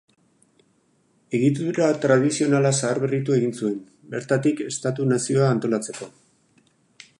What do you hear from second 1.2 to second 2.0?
Egitura